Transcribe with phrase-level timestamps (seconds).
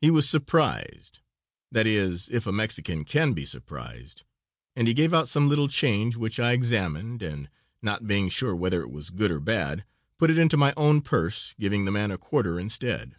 [0.00, 1.18] He was surprised,
[1.70, 4.24] that is if a Mexican can be surprised,
[4.74, 7.50] and he gave out some little change, which I examined, and
[7.82, 9.84] not being sure whether it was good or bad,
[10.16, 13.16] put it into my own purse, giving the man a quarter instead.